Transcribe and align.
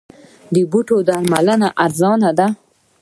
د 0.53 0.55
بوټو 0.71 0.97
درملنه 1.07 1.69
ارزانه 1.85 2.31
ده؟ 2.37 2.47